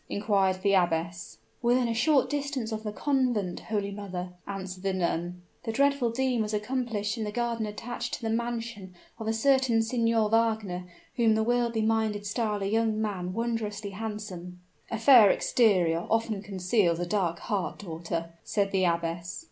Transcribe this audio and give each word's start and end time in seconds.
inquired 0.09 0.63
the 0.63 0.73
abbess. 0.73 1.37
"Within 1.61 1.87
a 1.87 1.93
short 1.93 2.27
distance 2.27 2.71
of 2.71 2.81
the 2.81 2.91
convent, 2.91 3.59
holy 3.59 3.91
mother," 3.91 4.33
answered 4.47 4.81
the 4.81 4.93
nun. 4.93 5.43
"The 5.61 5.71
dreadful 5.71 6.09
deed 6.09 6.41
was 6.41 6.55
accomplished 6.55 7.19
in 7.19 7.23
the 7.23 7.31
garden 7.31 7.67
attached 7.67 8.15
to 8.15 8.23
the 8.23 8.31
mansion 8.31 8.95
of 9.19 9.27
a 9.27 9.31
certain 9.31 9.83
Signor 9.83 10.27
Wagner, 10.31 10.85
whom 11.17 11.35
the 11.35 11.43
worldly 11.43 11.83
minded 11.83 12.25
style 12.25 12.63
a 12.63 12.65
young 12.65 12.99
man 12.99 13.31
wondrously 13.33 13.91
handsome." 13.91 14.59
"A 14.89 14.97
fair 14.97 15.29
exterior 15.29 16.07
often 16.09 16.41
conceals 16.41 16.97
a 16.99 17.05
dark 17.05 17.37
heart, 17.37 17.77
daughter," 17.77 18.31
said 18.43 18.71
the 18.71 18.83
abbess. 18.85 19.39